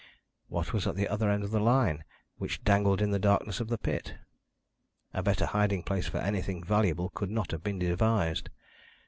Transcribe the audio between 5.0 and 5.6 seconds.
A better